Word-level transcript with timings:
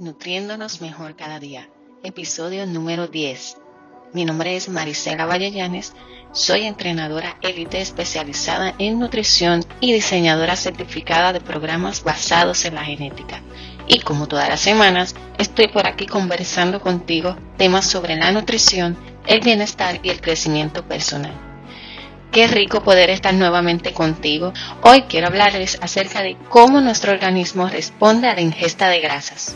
Nutriéndonos 0.00 0.80
Mejor 0.80 1.14
Cada 1.14 1.38
Día, 1.38 1.68
episodio 2.02 2.64
número 2.64 3.06
10. 3.06 3.58
Mi 4.14 4.24
nombre 4.24 4.56
es 4.56 4.70
Marisela 4.70 5.26
Vallellanes, 5.26 5.92
soy 6.32 6.62
entrenadora 6.62 7.36
élite 7.42 7.82
especializada 7.82 8.74
en 8.78 8.98
nutrición 8.98 9.62
y 9.78 9.92
diseñadora 9.92 10.56
certificada 10.56 11.34
de 11.34 11.42
programas 11.42 12.02
basados 12.02 12.64
en 12.64 12.76
la 12.76 12.84
genética. 12.86 13.42
Y 13.88 14.00
como 14.00 14.26
todas 14.26 14.48
las 14.48 14.60
semanas, 14.60 15.14
estoy 15.36 15.68
por 15.68 15.86
aquí 15.86 16.06
conversando 16.06 16.80
contigo 16.80 17.36
temas 17.58 17.84
sobre 17.84 18.16
la 18.16 18.32
nutrición, 18.32 18.96
el 19.26 19.40
bienestar 19.40 20.00
y 20.02 20.08
el 20.08 20.22
crecimiento 20.22 20.82
personal. 20.88 21.34
Qué 22.32 22.46
rico 22.46 22.82
poder 22.82 23.10
estar 23.10 23.34
nuevamente 23.34 23.92
contigo. 23.92 24.54
Hoy 24.80 25.02
quiero 25.02 25.26
hablarles 25.26 25.76
acerca 25.82 26.22
de 26.22 26.38
cómo 26.48 26.80
nuestro 26.80 27.12
organismo 27.12 27.68
responde 27.68 28.28
a 28.28 28.34
la 28.34 28.40
ingesta 28.40 28.88
de 28.88 29.00
grasas. 29.00 29.54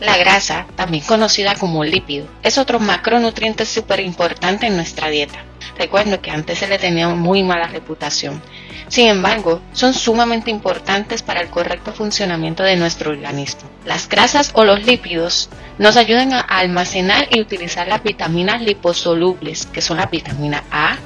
La 0.00 0.16
grasa, 0.16 0.66
también 0.76 1.02
conocida 1.04 1.54
como 1.56 1.82
lípido, 1.82 2.28
es 2.42 2.56
otro 2.56 2.78
macronutriente 2.78 3.66
súper 3.66 4.00
importante 4.00 4.66
en 4.66 4.76
nuestra 4.76 5.08
dieta. 5.08 5.44
Recuerdo 5.76 6.20
que 6.20 6.30
antes 6.30 6.58
se 6.58 6.68
le 6.68 6.78
tenía 6.78 7.08
muy 7.08 7.42
mala 7.42 7.66
reputación. 7.66 8.40
Sin 8.88 9.08
embargo, 9.08 9.60
son 9.72 9.92
sumamente 9.92 10.50
importantes 10.50 11.22
para 11.22 11.40
el 11.40 11.48
correcto 11.48 11.92
funcionamiento 11.92 12.62
de 12.62 12.76
nuestro 12.76 13.10
organismo. 13.10 13.68
Las 13.84 14.08
grasas 14.08 14.52
o 14.54 14.64
los 14.64 14.86
lípidos 14.86 15.50
nos 15.78 15.96
ayudan 15.96 16.32
a 16.32 16.40
almacenar 16.40 17.28
y 17.30 17.40
utilizar 17.40 17.86
las 17.86 18.02
vitaminas 18.02 18.62
liposolubles, 18.62 19.66
que 19.66 19.82
son 19.82 19.98
la 19.98 20.06
vitamina 20.06 20.64
A, 20.70 20.96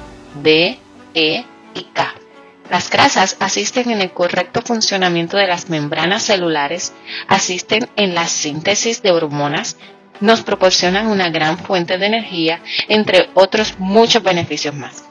D, 0.41 0.79
E 1.13 1.45
y 1.73 1.83
K. 1.93 2.13
Las 2.73 2.89
grasas 2.89 3.37
asisten 3.39 3.91
en 3.91 4.01
el 4.01 4.13
correcto 4.13 4.63
funcionamiento 4.63 5.37
de 5.37 5.45
las 5.45 5.69
membranas 5.69 6.23
celulares, 6.23 6.91
asisten 7.27 7.87
en 7.97 8.15
la 8.15 8.25
síntesis 8.25 9.03
de 9.03 9.11
hormonas, 9.11 9.77
nos 10.21 10.41
proporcionan 10.41 11.05
una 11.05 11.29
gran 11.29 11.59
fuente 11.59 11.99
de 11.99 12.07
energía, 12.07 12.63
entre 12.87 13.29
otros 13.35 13.75
muchos 13.77 14.23
beneficios 14.23 14.73
más. 14.73 15.03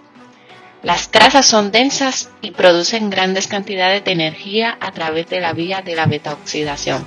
Las 0.83 1.09
grasas 1.09 1.47
son 1.47 1.71
densas 1.71 2.31
y 2.41 2.51
producen 2.51 3.11
grandes 3.11 3.47
cantidades 3.47 4.03
de 4.03 4.11
energía 4.11 4.77
a 4.81 4.91
través 4.91 5.29
de 5.29 5.41
la 5.41 5.53
vía 5.53 5.83
de 5.83 5.95
la 5.95 6.07
beta-oxidación. 6.07 7.07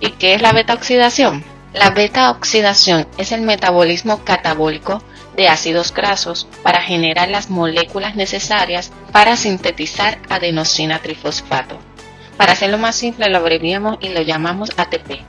¿Y 0.00 0.10
qué 0.10 0.34
es 0.34 0.42
la 0.42 0.52
beta-oxidación? 0.52 1.44
La 1.74 1.90
beta-oxidación 1.90 3.06
es 3.18 3.30
el 3.30 3.42
metabolismo 3.42 4.24
catabólico 4.24 5.00
de 5.36 5.48
ácidos 5.48 5.92
grasos 5.92 6.46
para 6.62 6.82
generar 6.82 7.28
las 7.28 7.50
moléculas 7.50 8.14
necesarias 8.14 8.92
para 9.12 9.36
sintetizar 9.36 10.18
adenosina 10.28 11.00
trifosfato. 11.00 11.78
Para 12.36 12.52
hacerlo 12.52 12.78
más 12.78 12.96
simple 12.96 13.28
lo 13.30 13.38
abreviamos 13.38 13.98
y 14.00 14.08
lo 14.08 14.22
llamamos 14.22 14.70
ATP. 14.76 15.20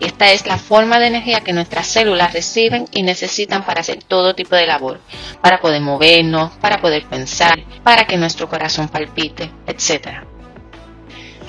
Esta 0.00 0.32
es 0.32 0.46
la 0.46 0.56
forma 0.56 0.98
de 0.98 1.08
energía 1.08 1.40
que 1.40 1.52
nuestras 1.52 1.86
células 1.86 2.32
reciben 2.32 2.86
y 2.90 3.02
necesitan 3.02 3.64
para 3.64 3.82
hacer 3.82 4.02
todo 4.02 4.34
tipo 4.34 4.56
de 4.56 4.66
labor, 4.66 5.00
para 5.42 5.60
poder 5.60 5.82
movernos, 5.82 6.52
para 6.52 6.80
poder 6.80 7.04
pensar, 7.04 7.62
para 7.82 8.06
que 8.06 8.16
nuestro 8.16 8.48
corazón 8.48 8.88
palpite, 8.88 9.50
etc. 9.66 10.24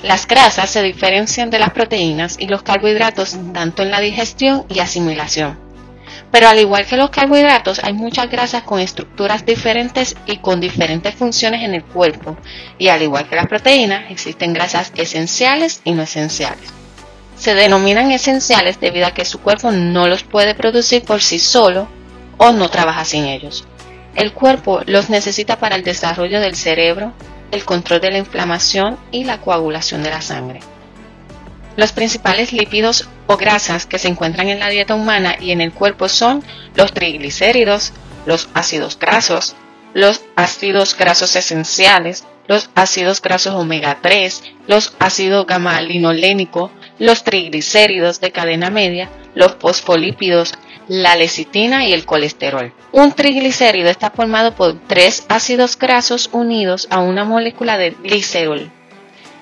Las 0.02 0.26
grasas 0.26 0.68
se 0.68 0.82
diferencian 0.82 1.48
de 1.48 1.60
las 1.60 1.70
proteínas 1.70 2.36
y 2.38 2.46
los 2.46 2.62
carbohidratos 2.62 3.38
tanto 3.54 3.82
en 3.82 3.90
la 3.90 4.00
digestión 4.00 4.66
y 4.68 4.80
asimilación. 4.80 5.71
Pero 6.30 6.48
al 6.48 6.58
igual 6.58 6.86
que 6.86 6.96
los 6.96 7.10
carbohidratos, 7.10 7.80
hay 7.84 7.92
muchas 7.92 8.30
grasas 8.30 8.62
con 8.62 8.80
estructuras 8.80 9.44
diferentes 9.44 10.16
y 10.26 10.38
con 10.38 10.60
diferentes 10.60 11.14
funciones 11.14 11.62
en 11.62 11.74
el 11.74 11.84
cuerpo. 11.84 12.36
Y 12.78 12.88
al 12.88 13.02
igual 13.02 13.28
que 13.28 13.36
las 13.36 13.48
proteínas, 13.48 14.10
existen 14.10 14.52
grasas 14.52 14.92
esenciales 14.96 15.80
y 15.84 15.92
no 15.92 16.02
esenciales. 16.02 16.72
Se 17.36 17.54
denominan 17.54 18.10
esenciales 18.12 18.80
debido 18.80 19.06
a 19.06 19.14
que 19.14 19.24
su 19.24 19.40
cuerpo 19.40 19.72
no 19.72 20.06
los 20.06 20.22
puede 20.22 20.54
producir 20.54 21.02
por 21.02 21.20
sí 21.20 21.38
solo 21.38 21.88
o 22.38 22.52
no 22.52 22.68
trabaja 22.68 23.04
sin 23.04 23.24
ellos. 23.26 23.66
El 24.14 24.32
cuerpo 24.32 24.80
los 24.86 25.10
necesita 25.10 25.58
para 25.58 25.76
el 25.76 25.84
desarrollo 25.84 26.40
del 26.40 26.54
cerebro, 26.54 27.12
el 27.50 27.64
control 27.64 28.00
de 28.00 28.10
la 28.10 28.18
inflamación 28.18 28.98
y 29.10 29.24
la 29.24 29.40
coagulación 29.40 30.02
de 30.02 30.10
la 30.10 30.22
sangre. 30.22 30.60
Los 31.76 31.92
principales 31.92 32.52
lípidos 32.52 33.08
o 33.26 33.36
grasas 33.36 33.86
que 33.86 33.98
se 33.98 34.08
encuentran 34.08 34.48
en 34.48 34.58
la 34.58 34.68
dieta 34.68 34.94
humana 34.94 35.36
y 35.40 35.52
en 35.52 35.60
el 35.60 35.72
cuerpo 35.72 36.08
son 36.08 36.42
los 36.74 36.92
triglicéridos, 36.92 37.92
los 38.26 38.48
ácidos 38.54 38.98
grasos, 38.98 39.56
los 39.94 40.22
ácidos 40.36 40.96
grasos 40.96 41.34
esenciales, 41.36 42.24
los 42.46 42.70
ácidos 42.74 43.22
grasos 43.22 43.54
omega 43.54 43.98
3, 44.02 44.42
los 44.66 44.94
ácidos 44.98 45.46
gamma 45.46 45.80
linolénico, 45.80 46.70
los 46.98 47.24
triglicéridos 47.24 48.20
de 48.20 48.32
cadena 48.32 48.70
media, 48.70 49.08
los 49.34 49.56
fosfolípidos, 49.58 50.54
la 50.88 51.16
lecitina 51.16 51.86
y 51.86 51.92
el 51.92 52.04
colesterol. 52.04 52.72
Un 52.92 53.12
triglicérido 53.12 53.88
está 53.88 54.10
formado 54.10 54.54
por 54.54 54.78
tres 54.86 55.24
ácidos 55.28 55.78
grasos 55.78 56.28
unidos 56.32 56.88
a 56.90 56.98
una 56.98 57.24
molécula 57.24 57.78
de 57.78 57.90
glicerol. 57.90 58.70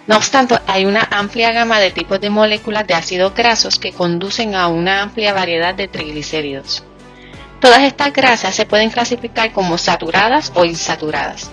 No 0.07 0.17
obstante, 0.17 0.59
hay 0.67 0.87
una 0.87 1.07
amplia 1.11 1.53
gama 1.53 1.79
de 1.79 1.91
tipos 1.91 2.21
de 2.21 2.31
moléculas 2.31 2.87
de 2.87 2.95
ácidos 2.95 3.35
grasos 3.35 3.79
que 3.79 3.93
conducen 3.93 4.55
a 4.55 4.69
una 4.69 5.03
amplia 5.03 5.33
variedad 5.33 5.75
de 5.75 5.89
triglicéridos. 5.89 6.85
Todas 7.61 7.83
estas 7.83 8.13
grasas 8.13 8.55
se 8.55 8.65
pueden 8.65 8.91
clasificar 8.91 9.53
como 9.53 9.77
saturadas 9.77 10.53
o 10.55 10.65
insaturadas. 10.65 11.51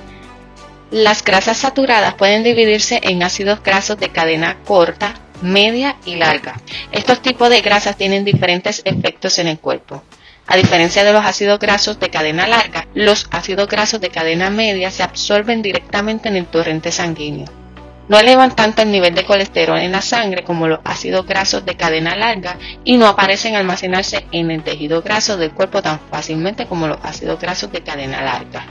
Las 0.89 1.21
grasas 1.21 1.57
saturadas 1.57 2.13
pueden 2.13 2.43
dividirse 2.43 3.01
en 3.03 3.21
ácidos 3.21 3.61
grasos 3.61 3.97
de 3.97 4.09
cadena 4.09 4.57
corta, 4.63 5.15
media 5.41 5.97
y 6.05 6.15
larga. 6.15 6.55
Estos 6.93 7.21
tipos 7.21 7.49
de 7.49 7.59
grasas 7.61 7.97
tienen 7.97 8.23
diferentes 8.23 8.81
efectos 8.85 9.37
en 9.37 9.47
el 9.47 9.59
cuerpo. 9.59 10.01
A 10.47 10.55
diferencia 10.55 11.03
de 11.03 11.11
los 11.11 11.25
ácidos 11.25 11.59
grasos 11.59 11.99
de 11.99 12.09
cadena 12.09 12.47
larga, 12.47 12.87
los 12.93 13.27
ácidos 13.31 13.67
grasos 13.67 13.99
de 13.99 14.09
cadena 14.09 14.49
media 14.49 14.89
se 14.91 15.03
absorben 15.03 15.61
directamente 15.61 16.29
en 16.29 16.37
el 16.37 16.45
torrente 16.45 16.93
sanguíneo. 16.93 17.66
No 18.07 18.17
elevan 18.17 18.55
tanto 18.55 18.83
el 18.83 18.91
nivel 18.91 19.13
de 19.15 19.25
colesterol 19.25 19.79
en 19.79 19.91
la 19.91 20.01
sangre 20.01 20.43
como 20.43 20.67
los 20.67 20.79
ácidos 20.85 21.25
grasos 21.25 21.65
de 21.65 21.75
cadena 21.75 22.15
larga 22.15 22.57
y 22.85 22.95
no 22.95 23.05
aparecen 23.05 23.55
almacenarse 23.55 24.25
en 24.31 24.49
el 24.49 24.63
tejido 24.63 25.01
graso 25.01 25.35
del 25.35 25.51
cuerpo 25.51 25.81
tan 25.81 25.99
fácilmente 26.09 26.67
como 26.67 26.87
los 26.87 26.99
ácidos 27.03 27.39
grasos 27.39 27.71
de 27.71 27.83
cadena 27.83 28.21
larga. 28.21 28.65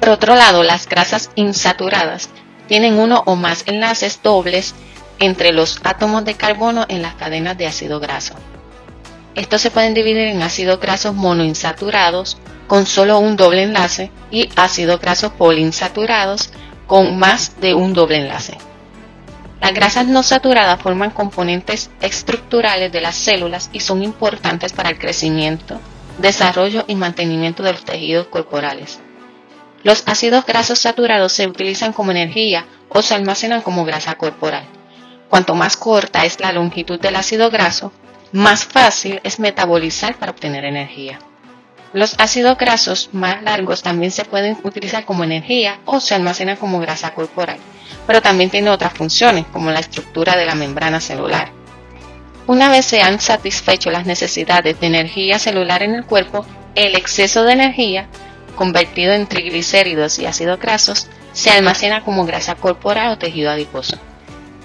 Por 0.00 0.08
otro 0.08 0.34
lado, 0.34 0.64
las 0.64 0.88
grasas 0.88 1.30
insaturadas 1.36 2.30
tienen 2.66 2.98
uno 2.98 3.22
o 3.26 3.36
más 3.36 3.62
enlaces 3.66 4.20
dobles 4.22 4.74
entre 5.20 5.52
los 5.52 5.78
átomos 5.84 6.24
de 6.24 6.34
carbono 6.34 6.86
en 6.88 7.02
las 7.02 7.14
cadenas 7.14 7.56
de 7.56 7.66
ácido 7.66 8.00
graso. 8.00 8.34
Estos 9.36 9.60
se 9.60 9.70
pueden 9.70 9.94
dividir 9.94 10.28
en 10.28 10.42
ácidos 10.42 10.80
grasos 10.80 11.14
monoinsaturados 11.14 12.38
con 12.66 12.86
solo 12.86 13.20
un 13.20 13.36
doble 13.36 13.62
enlace 13.62 14.10
y 14.32 14.48
ácidos 14.56 15.00
grasos 15.00 15.32
poliinsaturados 15.32 16.50
con 16.88 17.18
más 17.18 17.60
de 17.60 17.74
un 17.74 17.94
doble 17.94 18.16
enlace. 18.16 18.58
Las 19.60 19.74
grasas 19.74 20.06
no 20.06 20.22
saturadas 20.22 20.80
forman 20.80 21.10
componentes 21.10 21.90
estructurales 22.00 22.90
de 22.90 23.00
las 23.00 23.14
células 23.14 23.68
y 23.72 23.80
son 23.80 24.02
importantes 24.02 24.72
para 24.72 24.88
el 24.88 24.98
crecimiento, 24.98 25.80
desarrollo 26.18 26.84
y 26.88 26.94
mantenimiento 26.94 27.62
de 27.62 27.72
los 27.72 27.84
tejidos 27.84 28.26
corporales. 28.28 29.00
Los 29.82 30.02
ácidos 30.06 30.46
grasos 30.46 30.78
saturados 30.78 31.32
se 31.32 31.46
utilizan 31.46 31.92
como 31.92 32.10
energía 32.10 32.66
o 32.88 33.02
se 33.02 33.14
almacenan 33.14 33.62
como 33.62 33.84
grasa 33.84 34.14
corporal. 34.16 34.64
Cuanto 35.28 35.54
más 35.54 35.76
corta 35.76 36.24
es 36.24 36.40
la 36.40 36.52
longitud 36.52 36.98
del 36.98 37.16
ácido 37.16 37.50
graso, 37.50 37.92
más 38.32 38.64
fácil 38.64 39.20
es 39.24 39.38
metabolizar 39.38 40.16
para 40.16 40.32
obtener 40.32 40.64
energía. 40.64 41.18
Los 41.92 42.14
ácidos 42.18 42.56
grasos 42.56 43.10
más 43.12 43.42
largos 43.42 43.82
también 43.82 44.10
se 44.10 44.24
pueden 44.24 44.58
utilizar 44.62 45.04
como 45.04 45.24
energía 45.24 45.80
o 45.84 46.00
se 46.00 46.14
almacenan 46.14 46.56
como 46.56 46.80
grasa 46.80 47.14
corporal 47.14 47.58
pero 48.06 48.22
también 48.22 48.50
tiene 48.50 48.70
otras 48.70 48.92
funciones, 48.92 49.46
como 49.52 49.70
la 49.70 49.80
estructura 49.80 50.36
de 50.36 50.46
la 50.46 50.54
membrana 50.54 51.00
celular. 51.00 51.52
Una 52.46 52.68
vez 52.68 52.86
se 52.86 53.02
han 53.02 53.20
satisfecho 53.20 53.90
las 53.90 54.06
necesidades 54.06 54.80
de 54.80 54.86
energía 54.88 55.38
celular 55.38 55.82
en 55.82 55.94
el 55.94 56.04
cuerpo, 56.04 56.44
el 56.74 56.96
exceso 56.96 57.44
de 57.44 57.52
energía, 57.52 58.08
convertido 58.56 59.12
en 59.12 59.26
triglicéridos 59.26 60.18
y 60.18 60.26
ácidos 60.26 60.58
grasos, 60.58 61.06
se 61.32 61.50
almacena 61.50 62.02
como 62.02 62.26
grasa 62.26 62.56
corporal 62.56 63.12
o 63.12 63.18
tejido 63.18 63.50
adiposo. 63.50 63.96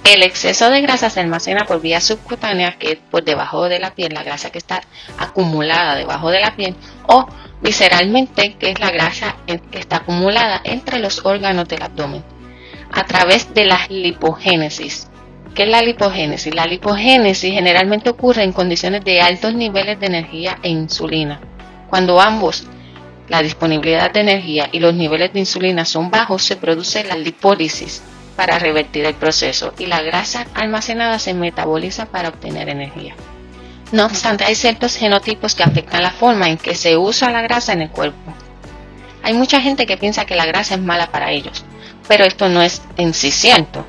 El 0.06 0.22
exceso 0.22 0.70
de 0.70 0.82
grasa 0.82 1.10
se 1.10 1.20
almacena 1.20 1.66
por 1.66 1.82
vías 1.82 2.04
subcutáneas, 2.04 2.76
que 2.76 2.92
es 2.92 2.98
por 3.10 3.24
debajo 3.24 3.68
de 3.68 3.80
la 3.80 3.96
piel, 3.96 4.14
la 4.14 4.24
grasa 4.24 4.52
que 4.52 4.60
está 4.60 4.82
acumulada 5.18 5.96
debajo 5.96 6.30
de 6.30 6.42
la 6.42 6.56
piel, 6.56 6.76
o 7.08 7.28
visceralmente, 7.62 8.54
que 8.54 8.70
es 8.70 8.80
la 8.80 8.92
grasa 8.92 9.36
que 9.48 9.80
está 9.80 9.98
acumulada 9.98 10.62
entre 10.64 11.00
los 11.00 11.26
órganos 11.26 11.68
del 11.68 11.82
abdomen 11.82 12.24
a 12.92 13.04
través 13.06 13.54
de 13.56 13.66
la 13.66 13.80
lipogénesis. 13.90 15.10
¿Qué 15.56 15.64
es 15.64 15.70
la 15.70 15.82
lipogénesis? 15.82 16.54
La 16.54 16.66
lipogénesis 16.66 17.52
generalmente 17.52 18.12
ocurre 18.12 18.44
en 18.44 18.54
condiciones 18.54 19.04
de 19.04 19.22
altos 19.22 19.56
niveles 19.56 20.00
de 20.00 20.06
energía 20.06 20.60
e 20.62 20.70
insulina. 20.70 21.40
Cuando 21.90 22.22
ambos, 22.22 22.68
la 23.28 23.42
disponibilidad 23.42 24.12
de 24.12 24.20
energía 24.20 24.70
y 24.72 24.80
los 24.80 24.94
niveles 24.94 25.34
de 25.34 25.40
insulina 25.40 25.84
son 25.84 26.12
bajos, 26.12 26.44
se 26.44 26.58
produce 26.58 27.04
la 27.04 27.16
lipólisis. 27.16 28.04
Para 28.36 28.60
revertir 28.60 29.06
el 29.06 29.14
proceso 29.14 29.74
y 29.78 29.86
la 29.86 30.02
grasa 30.02 30.46
almacenada 30.54 31.20
se 31.20 31.34
metaboliza 31.34 32.06
para 32.06 32.30
obtener 32.30 32.70
energía. 32.70 33.16
No 33.92 34.06
obstante, 34.06 34.44
hay 34.44 34.56
ciertos 34.56 34.96
genotipos 34.96 35.56
que 35.56 35.64
afectan 35.64 36.04
la 36.04 36.12
forma 36.12 36.50
en 36.50 36.58
que 36.58 36.76
se 36.76 36.98
usa 36.98 37.32
la 37.32 37.42
grasa 37.42 37.74
en 37.74 37.84
el 37.84 37.90
cuerpo. 37.90 38.34
Hay 39.24 39.34
mucha 39.34 39.62
gente 39.62 39.86
que 39.86 39.98
piensa 39.98 40.26
que 40.26 40.36
la 40.36 40.46
grasa 40.46 40.76
es 40.76 40.82
mala 40.82 41.12
para 41.12 41.32
ellos, 41.32 41.64
pero 42.08 42.26
esto 42.26 42.50
no 42.50 42.62
es 42.62 42.82
en 42.98 43.14
sí 43.14 43.32
cierto. 43.32 43.86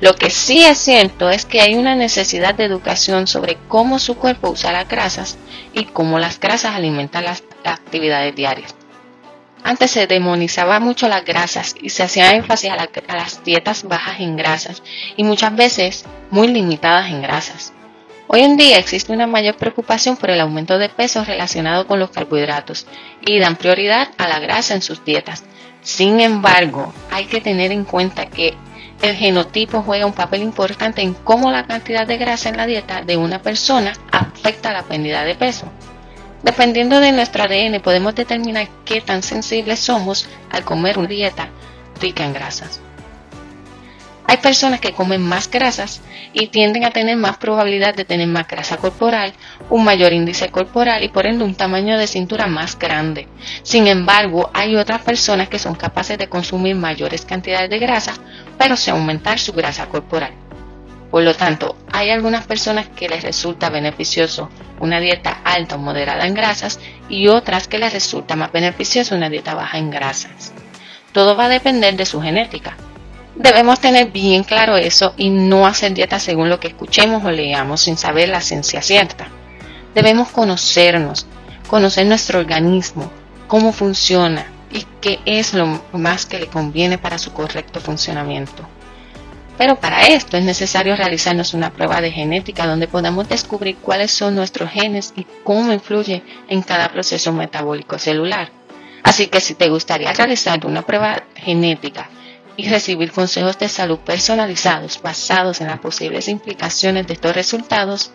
Lo 0.00 0.16
que 0.16 0.30
sí 0.30 0.64
es 0.64 0.78
cierto 0.78 1.30
es 1.30 1.44
que 1.44 1.60
hay 1.60 1.74
una 1.74 1.94
necesidad 1.94 2.54
de 2.54 2.64
educación 2.64 3.26
sobre 3.26 3.56
cómo 3.68 3.98
su 3.98 4.16
cuerpo 4.16 4.50
usa 4.50 4.72
las 4.72 4.88
grasas 4.88 5.36
y 5.72 5.84
cómo 5.84 6.18
las 6.18 6.40
grasas 6.40 6.74
alimentan 6.74 7.24
las 7.24 7.42
actividades 7.64 8.34
diarias. 8.34 8.74
Antes 9.66 9.92
se 9.92 10.06
demonizaba 10.06 10.78
mucho 10.78 11.08
las 11.08 11.24
grasas 11.24 11.74
y 11.80 11.88
se 11.88 12.02
hacía 12.02 12.32
énfasis 12.32 12.70
a, 12.70 12.76
las 12.76 13.42
dietas 13.44 13.84
bajas 13.84 14.20
en 14.20 14.36
grasas 14.36 14.82
y 15.16 15.24
muchas 15.24 15.56
veces 15.56 16.04
muy 16.30 16.48
limitadas 16.48 17.10
en 17.10 17.22
grasas. 17.22 17.72
Hoy 18.26 18.42
en 18.42 18.58
día 18.58 18.76
existe 18.76 19.10
una 19.10 19.26
mayor 19.26 19.56
preocupación 19.56 20.18
por 20.18 20.28
el 20.28 20.40
aumento 20.40 20.76
de 20.76 20.90
peso 20.90 21.24
relacionado 21.24 21.86
con 21.86 21.98
los 21.98 22.10
carbohidratos 22.10 22.86
y 23.22 23.38
dan 23.38 23.56
prioridad 23.56 24.10
a 24.18 24.28
la 24.28 24.38
grasa 24.38 24.74
en 24.74 24.82
sus 24.82 25.02
dietas. 25.02 25.44
Sin 25.80 26.20
embargo, 26.20 26.92
hay 27.10 27.24
que 27.24 27.40
tener 27.40 27.72
en 27.72 27.84
cuenta 27.84 28.26
que 28.26 28.54
el 29.00 29.16
genotipo 29.16 29.80
juega 29.80 30.04
un 30.04 30.12
papel 30.12 30.42
importante 30.42 31.00
en 31.00 31.14
cómo 31.14 31.50
la 31.50 31.66
cantidad 31.66 32.06
de 32.06 32.18
grasa 32.18 32.50
en 32.50 32.58
la 32.58 32.66
dieta 32.66 33.00
de 33.00 33.16
una 33.16 33.40
persona 33.40 33.94
afecta 34.12 34.74
la 34.74 34.82
pérdida 34.82 35.24
de 35.24 35.34
peso. 35.34 35.72
Dependiendo 36.44 37.00
de 37.00 37.10
nuestro 37.10 37.44
ADN 37.44 37.80
podemos 37.80 38.14
determinar 38.14 38.68
qué 38.84 39.00
tan 39.00 39.22
sensibles 39.22 39.80
somos 39.80 40.28
al 40.50 40.62
comer 40.62 40.98
una 40.98 41.08
dieta 41.08 41.48
rica 42.02 42.22
en 42.22 42.34
grasas. 42.34 42.80
Hay 44.26 44.36
personas 44.36 44.80
que 44.80 44.92
comen 44.92 45.22
más 45.22 45.50
grasas 45.50 46.02
y 46.34 46.48
tienden 46.48 46.84
a 46.84 46.90
tener 46.90 47.16
más 47.16 47.38
probabilidad 47.38 47.94
de 47.94 48.04
tener 48.04 48.26
más 48.26 48.46
grasa 48.46 48.76
corporal, 48.76 49.32
un 49.70 49.84
mayor 49.84 50.12
índice 50.12 50.50
corporal 50.50 51.02
y 51.02 51.08
por 51.08 51.24
ende 51.26 51.44
un 51.44 51.54
tamaño 51.54 51.96
de 51.96 52.06
cintura 52.06 52.46
más 52.46 52.78
grande. 52.78 53.26
Sin 53.62 53.86
embargo, 53.86 54.50
hay 54.52 54.76
otras 54.76 55.00
personas 55.00 55.48
que 55.48 55.58
son 55.58 55.74
capaces 55.74 56.18
de 56.18 56.28
consumir 56.28 56.76
mayores 56.76 57.24
cantidades 57.24 57.70
de 57.70 57.78
grasa, 57.78 58.14
pero 58.58 58.76
sin 58.76 58.94
aumentar 58.94 59.38
su 59.38 59.52
grasa 59.54 59.86
corporal. 59.86 60.43
Por 61.14 61.22
lo 61.22 61.32
tanto, 61.32 61.76
hay 61.92 62.10
algunas 62.10 62.44
personas 62.44 62.88
que 62.88 63.08
les 63.08 63.22
resulta 63.22 63.70
beneficioso 63.70 64.50
una 64.80 64.98
dieta 64.98 65.42
alta 65.44 65.76
o 65.76 65.78
moderada 65.78 66.26
en 66.26 66.34
grasas 66.34 66.80
y 67.08 67.28
otras 67.28 67.68
que 67.68 67.78
les 67.78 67.92
resulta 67.92 68.34
más 68.34 68.50
beneficioso 68.50 69.14
una 69.14 69.30
dieta 69.30 69.54
baja 69.54 69.78
en 69.78 69.92
grasas. 69.92 70.52
Todo 71.12 71.36
va 71.36 71.44
a 71.44 71.48
depender 71.48 71.94
de 71.94 72.04
su 72.04 72.20
genética. 72.20 72.76
Debemos 73.36 73.78
tener 73.78 74.10
bien 74.10 74.42
claro 74.42 74.76
eso 74.76 75.14
y 75.16 75.30
no 75.30 75.68
hacer 75.68 75.94
dieta 75.94 76.18
según 76.18 76.48
lo 76.48 76.58
que 76.58 76.66
escuchemos 76.66 77.24
o 77.24 77.30
leamos 77.30 77.82
sin 77.82 77.96
saber 77.96 78.28
la 78.28 78.40
ciencia 78.40 78.82
cierta. 78.82 79.28
Debemos 79.94 80.30
conocernos, 80.30 81.28
conocer 81.68 82.08
nuestro 82.08 82.40
organismo, 82.40 83.08
cómo 83.46 83.72
funciona 83.72 84.46
y 84.72 84.84
qué 85.00 85.20
es 85.26 85.54
lo 85.54 85.80
más 85.92 86.26
que 86.26 86.40
le 86.40 86.48
conviene 86.48 86.98
para 86.98 87.18
su 87.18 87.32
correcto 87.32 87.78
funcionamiento. 87.78 88.66
Pero 89.56 89.76
para 89.76 90.08
esto 90.08 90.36
es 90.36 90.44
necesario 90.44 90.96
realizarnos 90.96 91.54
una 91.54 91.72
prueba 91.72 92.00
de 92.00 92.10
genética 92.10 92.66
donde 92.66 92.88
podamos 92.88 93.28
descubrir 93.28 93.76
cuáles 93.76 94.10
son 94.10 94.34
nuestros 94.34 94.70
genes 94.70 95.12
y 95.16 95.26
cómo 95.44 95.72
influye 95.72 96.22
en 96.48 96.62
cada 96.62 96.88
proceso 96.88 97.32
metabólico 97.32 97.98
celular. 97.98 98.50
Así 99.04 99.28
que 99.28 99.40
si 99.40 99.54
te 99.54 99.68
gustaría 99.68 100.12
realizar 100.12 100.66
una 100.66 100.82
prueba 100.82 101.22
genética 101.36 102.08
y 102.56 102.68
recibir 102.68 103.12
consejos 103.12 103.58
de 103.58 103.68
salud 103.68 103.98
personalizados 103.98 105.00
basados 105.02 105.60
en 105.60 105.68
las 105.68 105.78
posibles 105.78 106.28
implicaciones 106.28 107.06
de 107.06 107.14
estos 107.14 107.34
resultados, 107.34 108.10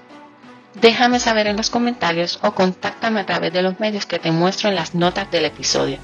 déjame 0.73 1.19
saber 1.19 1.47
en 1.47 1.57
los 1.57 1.69
comentarios 1.69 2.39
o 2.41 2.51
contáctame 2.51 3.21
a 3.21 3.25
través 3.25 3.53
de 3.53 3.61
los 3.61 3.79
medios 3.79 4.05
que 4.05 4.19
te 4.19 4.31
muestro 4.31 4.69
en 4.69 4.75
las 4.75 4.93
notas 4.93 5.31
del 5.31 5.45
episodio. 5.45 5.99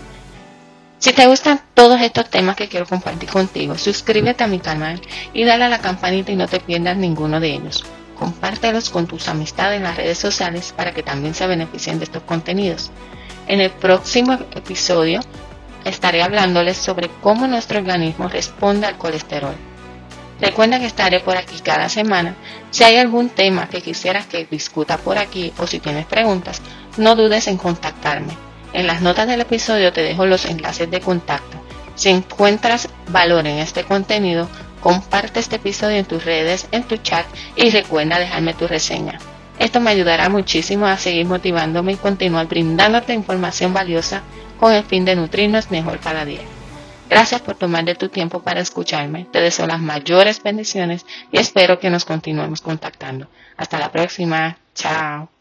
Si 0.97 1.12
te 1.12 1.27
gustan 1.27 1.62
todos 1.74 2.01
estos 2.01 2.30
temas 2.30 2.56
que 2.56 2.69
quiero 2.69 2.86
compartir 2.86 3.30
contigo, 3.30 3.77
suscríbete 3.77 4.44
a 4.44 4.47
mi 4.47 4.59
canal 4.59 5.01
y 5.33 5.44
dale 5.44 5.65
a 5.65 5.69
la 5.69 5.80
campanita 5.80 6.31
y 6.31 6.36
no 6.36 6.47
te 6.47 6.59
pierdas 6.59 6.95
ninguno 6.95 7.39
de 7.39 7.53
ellos. 7.53 7.83
Compártelos 8.18 8.89
con 8.89 9.06
tus 9.06 9.27
amistades 9.27 9.77
en 9.77 9.83
las 9.83 9.97
redes 9.97 10.18
sociales 10.18 10.74
para 10.75 10.94
que 10.94 11.03
también 11.03 11.33
se 11.33 11.47
beneficien 11.47 12.00
de 12.00 12.06
estos 12.06 12.24
contenidos. 12.24 12.92
En 13.47 13.59
el 13.59 13.71
próximo 13.71 14.33
episodio 14.56 15.19
estaré 15.83 16.24
hablándoles 16.24 16.77
sobre 16.77 17.09
cómo 17.21 17.45
nuestro 17.45 17.80
organismo 17.80 18.30
responde 18.30 18.88
al 18.88 18.98
colesterol. 18.98 19.56
Recuerda 20.39 20.80
que 20.80 20.86
estaré 20.86 21.19
por 21.19 21.38
aquí 21.38 21.59
cada 21.59 21.89
semana. 21.89 22.36
Si 22.71 22.83
hay 22.83 22.98
algún 22.98 23.30
tema 23.30 23.68
que 23.69 23.81
quisieras 23.81 24.27
que 24.27 24.45
discuta 24.45 24.98
por 24.98 25.18
aquí 25.18 25.53
o 25.57 25.68
si 25.68 25.80
tienes 25.80 26.06
preguntas, 26.06 26.62
no 26.98 27.15
dudes 27.15 27.48
en 27.48 27.57
contactarme. 27.57 28.44
En 28.75 28.88
las 28.88 29.01
notas 29.01 29.25
del 29.25 29.39
episodio 29.39 29.94
te 29.94 30.01
dejo 30.01 30.25
los 30.25 30.44
enlaces 30.44 30.92
de 30.92 31.00
contacto. 31.00 31.57
Si 31.95 32.10
encuentras 32.10 32.89
valor 33.07 33.48
en 33.48 33.60
este 33.60 33.86
contenido, 33.86 34.50
comparte 34.81 35.39
este 35.39 35.56
episodio 35.56 35.95
en 35.95 36.04
tus 36.04 36.25
redes, 36.25 36.68
en 36.74 36.83
tu 36.83 36.98
chat 36.98 37.25
y 37.56 37.69
recuerda 37.69 38.19
dejarme 38.19 38.54
tu 38.54 38.68
reseña. 38.68 39.18
Esto 39.60 39.80
me 39.80 39.92
ayudará 39.92 40.27
muchísimo 40.27 40.88
a 40.88 40.98
seguir 40.98 41.25
motivándome 41.25 41.94
y 41.94 41.95
continuar 41.95 42.48
brindándote 42.48 43.13
información 43.13 43.74
valiosa 43.74 44.24
con 44.60 44.74
el 44.74 44.83
fin 44.83 45.06
de 45.06 45.16
nutrirnos 45.16 45.72
mejor 45.72 46.01
cada 46.01 46.25
día. 46.25 46.42
Gracias 47.10 47.39
por 47.39 47.56
tomar 47.56 47.86
de 47.86 47.95
tu 47.95 48.10
tiempo 48.10 48.42
para 48.42 48.60
escucharme. 48.60 49.25
Te 49.31 49.39
deseo 49.39 49.68
las 49.68 49.80
mayores 49.80 50.44
bendiciones 50.44 51.06
y 51.31 51.38
espero 51.38 51.80
que 51.80 51.89
nos 51.89 52.04
continuemos 52.04 52.60
contactando. 52.60 53.29
Hasta 53.55 53.79
la 53.79 53.89
próxima. 53.89 54.58
Chao. 54.74 55.35